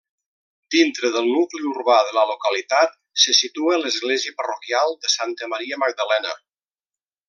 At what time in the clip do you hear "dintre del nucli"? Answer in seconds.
0.75-1.61